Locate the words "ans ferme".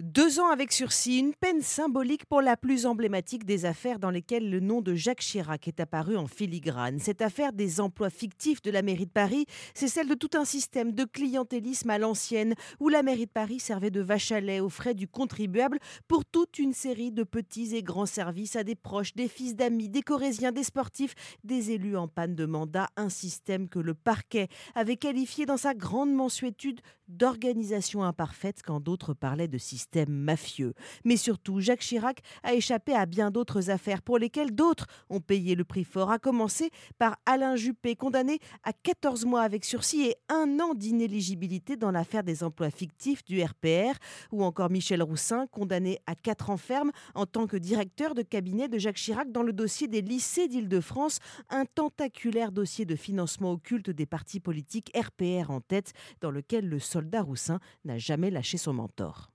46.50-46.90